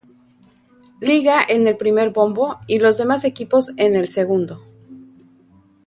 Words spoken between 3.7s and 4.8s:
en el segundo.